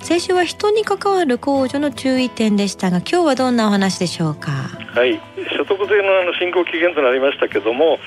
[0.00, 4.52] 先週は人に関わる控除の注意点でしたが今日はどんなお話でしょうか？
[4.94, 5.20] はい。
[5.56, 7.98] 所得税のあの申告期限となりましたけども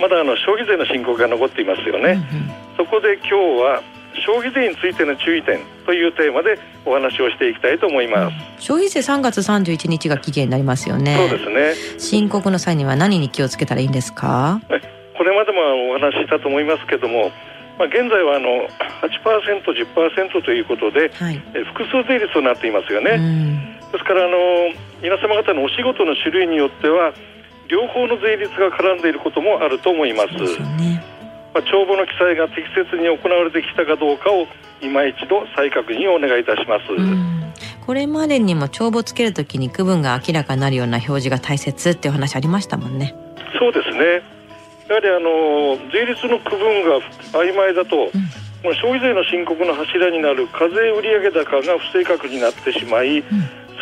[0.00, 3.30] まだあの消費税の申告が残っていますよね、うんうん、そこで今日
[3.62, 3.80] は
[4.26, 11.16] 消費税についての注意点というテーマでお話をしていきたいと思います、うん、消費税3月31日が期限になりますよね。
[11.16, 11.74] そうですね。
[12.00, 14.60] 申告の際には何に気をつけたらいいんですか？
[14.66, 14.82] これ
[15.36, 17.30] までもお話ししたと思いますけども
[17.78, 18.68] まあ、現在はあの
[19.04, 23.20] 8%、10%ということで、はい、え複数税率となっていますよね。
[23.92, 24.36] ですからあの
[25.02, 27.12] 皆様方のお仕事の種類によっては
[27.68, 30.34] 両方の税率が絡んでいることもあると思います。
[30.78, 31.04] ね、
[31.52, 34.46] まあ、帳簿の記載が適切に行われてきたかどうかを
[34.80, 36.84] 今一度再確認をお願いいたします。
[37.84, 43.14] これまでにも帳簿つけるときに区分が明らかになるような表示が大切っていう話ありましたもんね。
[43.58, 44.35] そうですね。
[44.88, 47.00] やはりあの税率の区分が
[47.32, 48.10] 曖昧だと、
[48.64, 53.24] うん、消費税の申告の柱になる課税売上高が不正確になってしまい、うん、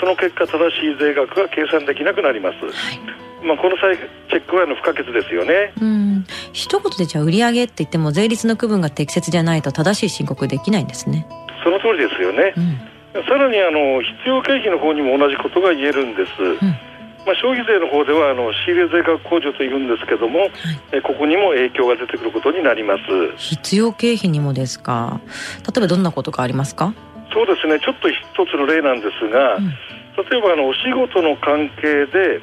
[0.00, 2.56] その結果正しい税額が計算できなくなります。
[2.56, 2.98] はい、
[3.44, 3.98] まあ、この際
[4.30, 5.72] チェックはの不可欠ですよね。
[5.80, 11.26] うん、一言でじゃあ売上って言っても税率の区分が適切じゃないと正しい申告できないんですね。
[11.62, 12.54] その通りですよね。
[13.14, 16.30] さらにあの必要経費の方にも同じことが言えるんです。
[17.24, 20.50] まあ、消費税の方ではあの仕入れ税額控除というんですけども、はい、
[20.92, 23.02] えここにも影響が出てくることになります。
[23.36, 25.20] 必要経費にもですか？
[25.64, 26.92] 例えばどんなことがありますか？
[27.32, 27.80] そうですね。
[27.80, 29.68] ちょっと一つの例なんですが、うん、
[30.28, 32.40] 例えばあのお仕事の関係で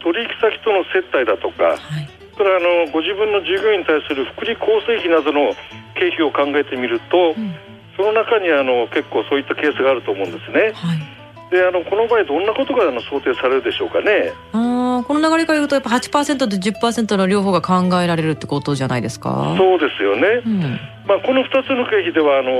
[0.00, 5.52] 取引先との接待だとか、はい、それはあのご自分の従業員に対する福利厚生費などの
[5.94, 7.54] 経費を考えてみると、うん、
[7.96, 10.72] その中にあの結構そういったケースがあると思うんですね。
[10.72, 11.13] はい
[11.50, 14.32] であのこの場合どんなことがあの想定されるでしょうかね？
[14.52, 19.54] あこの流れから言うとやっぱ8%と10%の両方が考えられるってことじゃないですか？
[19.56, 20.60] そうですよね、うん、
[21.06, 22.50] まあ、この2つの経費ではあの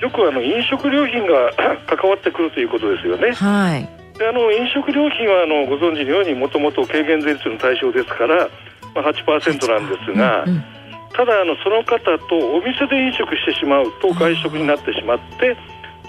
[0.00, 1.52] よくあの飲食料品が
[1.86, 3.32] 関わってくるということですよね。
[3.32, 3.88] はい。
[4.18, 8.48] であの飲食料品はあのご存知のようにもともと軽減税率の対象ですから、
[8.94, 10.64] まあ、8%なんですが、うんうん、
[11.12, 11.98] ただあのその方
[12.28, 15.56] とお店で飲食してしまうと外食になってしまって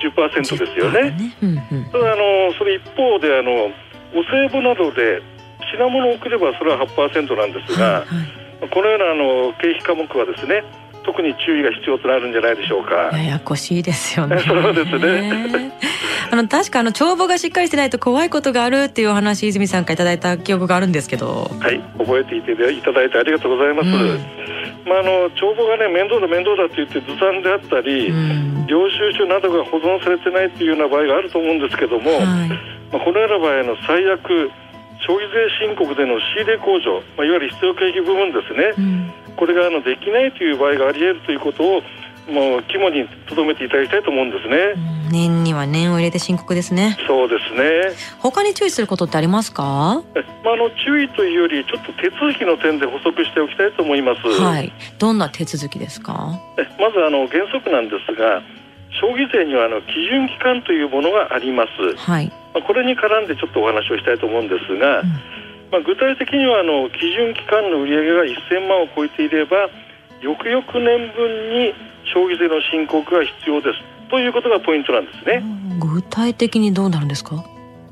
[0.09, 1.11] 10%ですよね。
[1.11, 3.71] ねうんうん、ただあのそれ一方であの
[4.13, 5.21] お歳暮などで
[5.71, 10.63] 品物を送ればそれは8%なんですが、はいはい、このようなあの経費科目はですね
[11.05, 13.15] 特に注意が必要となるんじゃないでしょうか。
[13.17, 14.39] ややこしいですよね。
[14.45, 15.71] そうですね。
[16.31, 21.51] あの確かあの帳簿がしっかりしてないと怖いことがあるっていうお話泉さんからいただいた記憶があるんですけど。
[21.59, 23.89] はい、覚えていていただいてありがとうございます。
[23.89, 24.19] うん、
[24.85, 32.49] まああの帳簿がね面倒だ面倒だって言ってずさんであったり、うん、領収書などが保存されてないっていうような場合があると思うんですけども、はい、
[32.93, 34.51] まあこのような場合の最悪
[35.05, 38.73] 消費税申告での仕入れ控除、まあいわゆる必要経費部分ですね。
[38.77, 41.81] うんこれがあのできないという場合があり得るということを
[42.31, 44.73] もう肝に留めていただきたいと思うんですね。
[45.11, 46.97] 年には年を入れて深刻ですね。
[47.07, 47.95] そうですね。
[48.19, 49.63] 他に注意することってありますか？
[50.43, 54.21] まああの注意というよりちょっと手続きの点で補足しておきたいと思います。
[54.41, 54.71] はい。
[54.99, 56.39] どんな手続きですか？
[56.79, 58.41] まずあの原則なんですが、
[59.01, 61.95] 消費税にはあの基準期間というものがあります。
[61.97, 62.27] はい。
[62.53, 64.99] まあこれに絡んでちょっとお話をしたいと思うんですが。
[65.01, 65.07] うん
[65.71, 69.67] まあ、具体的にはあの基準期間の売上が1000万を超えていれば
[70.21, 71.73] 翌々年分に
[72.05, 73.79] 消費税の申告が必要です
[74.09, 75.43] ということがポイントなんですね。
[75.79, 77.43] 具体的にどうなるんですか？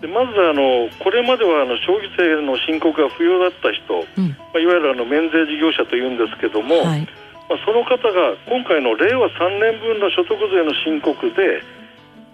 [0.01, 7.07] でまずあのこれまではあの消費税の申告が不要だった人、うん、まあ、いわゆるあの免税事業者というんですけども、はい、
[7.48, 11.63] まあ、その方が今回の令和3年分の所得税の申告で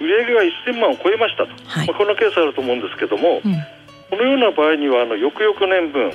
[0.01, 3.53] 売上が1000万を超えましたと、はい、まあ、こんなケースあると思うんですけども、うん。
[4.09, 6.09] このような場合にはあの翌々年分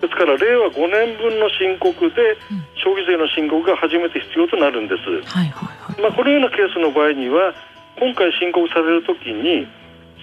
[0.00, 2.38] ですから令和5年分の申告で
[2.74, 7.54] 消費税の申告が初めて必要となるんです、はいはいはい、まあ、このようなケースの場合には
[7.98, 9.66] 今回申告されるときに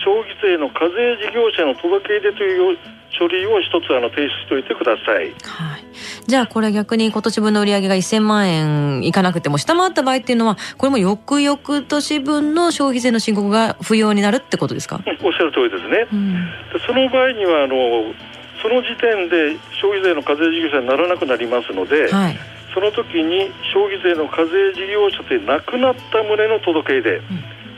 [0.04, 2.78] 消費税の課税事業者の届け出という
[3.12, 5.34] 書類を一つあの提出しておいてください。
[5.44, 5.84] はい。
[6.28, 15.02] じゃあこれ逆に今年分の売上が1000万円いかなくても下回った場合っていうのはこれも翌々年分の消費税の申告が不要になるってことですか？
[15.24, 16.08] おっしゃる通りですね。
[16.14, 16.34] うん、
[16.72, 18.14] でその場合にはあの
[18.62, 22.38] その時点で消費税の課税事業者にならなくなりますので、はい、
[22.74, 27.24] その時に消費税の課税事業者でなくなった旨の届け出、うん。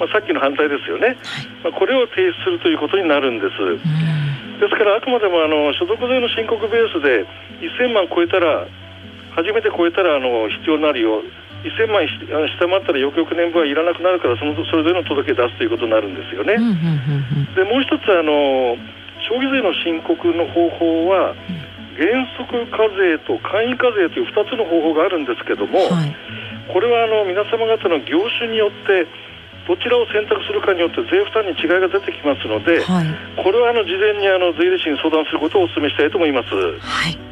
[0.02, 1.16] まあ、さっきの反対ですよね、
[1.64, 3.56] まあ、これを提出するということになるんです。
[4.60, 7.26] ですからあくまでもあの所得税の申告ベースで
[7.62, 8.66] 1000万超えたら
[9.34, 11.22] 初めて超えたらあの必要になるよ。
[11.62, 16.58] 1000万下回ったらよくよく年分はいらなくなるからそのそれぞれの届け出すということになるんですよね。
[17.54, 18.78] でもう一つあの
[19.30, 21.36] 消費税の申告の方法は
[21.98, 26.16] 原則課税と簡易課税という2つの方法があるんですけども、はい、
[26.72, 29.08] これはあの皆様方の業種によって
[29.68, 33.08] どちらを選択するかによって税負担に違いが出てきますので、はい、
[33.38, 36.50] これはあの事前にあの税理士に相談することをお勧めしたいと思います。
[36.80, 37.31] はい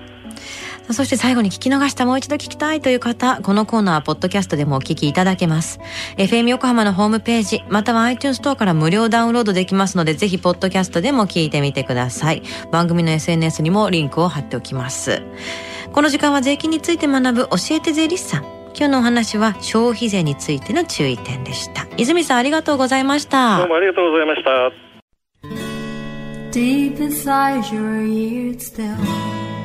[0.91, 5.79] そして最後に聞き逃したもう一度聞きたいという方、このコーナー、ポッドキャストでもお聞きいただけます。
[6.17, 12.43] FM 横浜のホームページ、または iTunes ストアから無料ダウンロードできますので、ぜひ、ポッドキャストでも聞いてみてください。
[12.71, 15.21] 番組の SNS にもリンクを貼っておきます。
[15.93, 18.59] この時間は税金について学ぶ教えて税理士さん。
[18.79, 24.71] 今日のお話は消費税についての注意点でした泉さんありがとうございましたどうもありがとうございました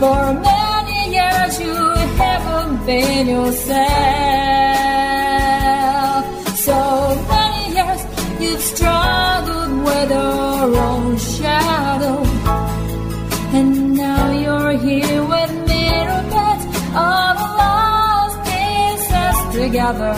[0.00, 1.74] For many years you
[2.22, 3.76] haven't been yourself.
[6.68, 6.78] So
[7.34, 8.02] many years
[8.40, 12.18] you've struggled with your own shadow.
[13.56, 16.24] And now you're here with mirror
[16.94, 20.14] all the lost pieces together.